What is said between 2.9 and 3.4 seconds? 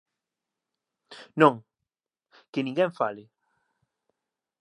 fale!